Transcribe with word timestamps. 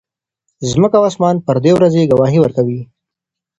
ځمکه 0.71 0.95
او 0.99 1.05
اسمان 1.11 1.35
پر 1.45 1.57
دې 1.63 1.71
ورځې 1.77 2.09
ګواهي 2.11 2.39
ورکوي. 2.41 2.79